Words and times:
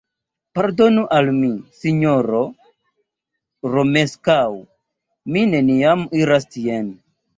Pardonu 0.59 1.01
al 1.17 1.27
mi, 1.41 1.49
sinjoro 1.81 2.39
Romeskaŭ; 3.75 4.41
mi 5.37 5.45
neniam 5.53 6.07
iras 6.23 6.49
tien. 6.57 6.91